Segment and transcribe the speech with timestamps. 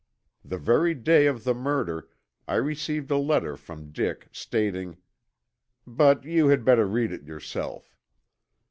[0.43, 2.09] The very day of the murder
[2.47, 4.97] I received a letter from Dick stating
[5.85, 7.95] but you had better read it yourself."